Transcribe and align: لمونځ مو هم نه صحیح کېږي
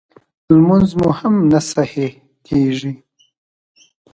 لمونځ 0.53 0.89
مو 0.99 1.09
هم 1.19 1.35
نه 1.51 1.59
صحیح 1.71 2.11
کېږي 2.47 2.91